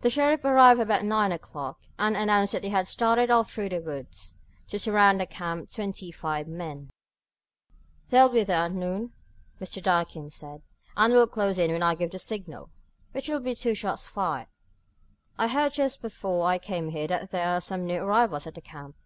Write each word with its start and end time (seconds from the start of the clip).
The 0.00 0.10
sheriff 0.10 0.44
arrived 0.44 0.80
about 0.80 1.04
nine 1.04 1.30
o'clock, 1.30 1.78
and 1.96 2.16
announced 2.16 2.54
that 2.54 2.64
he 2.64 2.70
had 2.70 2.88
started 2.88 3.30
off 3.30 3.52
through 3.52 3.68
the 3.68 3.80
woods, 3.80 4.34
to 4.66 4.80
surround 4.80 5.20
the 5.20 5.26
camp, 5.26 5.70
twenty 5.70 6.10
five 6.10 6.48
men. 6.48 6.90
"They'll 8.08 8.28
be 8.30 8.42
there 8.42 8.62
at 8.64 8.72
noon," 8.72 9.12
Mr. 9.60 9.80
Durkin 9.80 10.28
said, 10.30 10.62
"and 10.96 11.12
will 11.12 11.28
close 11.28 11.56
in 11.56 11.70
when 11.70 11.84
I 11.84 11.94
give 11.94 12.10
the 12.10 12.18
signal, 12.18 12.70
which 13.12 13.28
will 13.28 13.38
be 13.38 13.54
two 13.54 13.76
shots 13.76 14.08
fired. 14.08 14.48
I 15.38 15.46
heard 15.46 15.72
just 15.74 16.02
before 16.02 16.48
I 16.48 16.58
came 16.58 16.88
here 16.90 17.06
that 17.06 17.30
there 17.30 17.46
are 17.50 17.60
some 17.60 17.86
new 17.86 18.00
arrivals 18.02 18.48
at 18.48 18.56
the 18.56 18.60
camp." 18.60 18.96